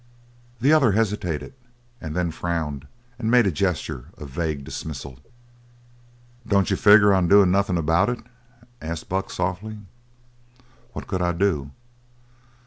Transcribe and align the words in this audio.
The 0.59 0.73
other 0.73 0.93
hesitated 0.93 1.53
and 2.01 2.15
then 2.15 2.31
frowned 2.31 2.87
and 3.19 3.29
made 3.29 3.45
a 3.45 3.51
gesture 3.51 4.05
of 4.17 4.29
vague 4.31 4.63
dismissal. 4.63 5.19
"Don't 6.47 6.71
you 6.71 6.75
figure 6.75 7.13
on 7.13 7.27
doin' 7.27 7.51
nothing 7.51 7.77
about 7.77 8.09
it?" 8.09 8.21
asked 8.81 9.09
Buck 9.09 9.29
softly. 9.29 9.77
"What 10.93 11.05
could 11.05 11.21
I 11.21 11.33
do?" 11.33 11.69